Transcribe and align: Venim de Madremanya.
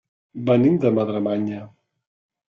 Venim 0.45 0.79
de 0.85 0.91
Madremanya. 0.99 1.59